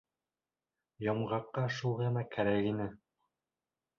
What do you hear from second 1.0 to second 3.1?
Йомғаҡҡа шул ғына кәрәк ине.